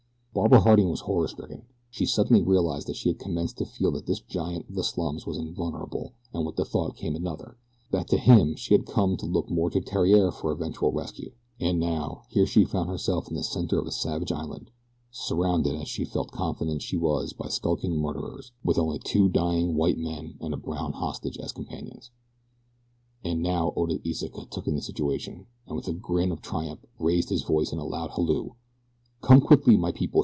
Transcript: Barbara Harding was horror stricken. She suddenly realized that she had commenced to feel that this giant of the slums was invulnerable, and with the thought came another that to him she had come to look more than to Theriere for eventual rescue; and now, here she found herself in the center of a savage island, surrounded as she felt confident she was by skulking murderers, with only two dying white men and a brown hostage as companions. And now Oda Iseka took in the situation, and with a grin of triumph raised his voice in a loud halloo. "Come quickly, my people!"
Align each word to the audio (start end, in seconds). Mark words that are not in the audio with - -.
Barbara 0.33 0.61
Harding 0.61 0.87
was 0.89 1.01
horror 1.01 1.27
stricken. 1.27 1.63
She 1.89 2.05
suddenly 2.05 2.41
realized 2.41 2.87
that 2.87 2.95
she 2.95 3.09
had 3.09 3.19
commenced 3.19 3.57
to 3.57 3.65
feel 3.65 3.91
that 3.91 4.05
this 4.05 4.21
giant 4.21 4.69
of 4.69 4.75
the 4.75 4.83
slums 4.83 5.27
was 5.27 5.37
invulnerable, 5.37 6.13
and 6.33 6.45
with 6.45 6.55
the 6.55 6.63
thought 6.63 6.95
came 6.95 7.17
another 7.17 7.57
that 7.91 8.07
to 8.07 8.17
him 8.17 8.55
she 8.55 8.73
had 8.73 8.85
come 8.85 9.17
to 9.17 9.25
look 9.25 9.49
more 9.49 9.69
than 9.69 9.83
to 9.83 9.91
Theriere 9.91 10.31
for 10.31 10.53
eventual 10.53 10.93
rescue; 10.93 11.33
and 11.59 11.81
now, 11.81 12.23
here 12.29 12.45
she 12.45 12.63
found 12.63 12.87
herself 12.87 13.27
in 13.27 13.35
the 13.35 13.43
center 13.43 13.77
of 13.77 13.85
a 13.85 13.91
savage 13.91 14.31
island, 14.31 14.71
surrounded 15.11 15.75
as 15.75 15.89
she 15.89 16.05
felt 16.05 16.31
confident 16.31 16.81
she 16.81 16.95
was 16.95 17.33
by 17.33 17.49
skulking 17.49 17.97
murderers, 17.99 18.53
with 18.63 18.79
only 18.79 18.99
two 18.99 19.27
dying 19.27 19.75
white 19.75 19.97
men 19.97 20.37
and 20.39 20.53
a 20.53 20.57
brown 20.57 20.93
hostage 20.93 21.37
as 21.39 21.51
companions. 21.51 22.09
And 23.21 23.43
now 23.43 23.73
Oda 23.75 23.99
Iseka 24.07 24.49
took 24.49 24.65
in 24.65 24.75
the 24.75 24.81
situation, 24.81 25.47
and 25.67 25.75
with 25.75 25.89
a 25.89 25.93
grin 25.93 26.31
of 26.31 26.41
triumph 26.41 26.79
raised 26.97 27.29
his 27.31 27.43
voice 27.43 27.73
in 27.73 27.79
a 27.79 27.85
loud 27.85 28.11
halloo. 28.11 28.51
"Come 29.19 29.41
quickly, 29.41 29.75
my 29.75 29.91
people!" 29.91 30.19